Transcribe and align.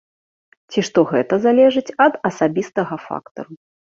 Ці 0.71 0.79
што 0.87 0.99
гэта 1.11 1.33
залежыць 1.45 1.93
ад 2.05 2.13
асабістага 2.31 2.95
фактару. 3.07 3.51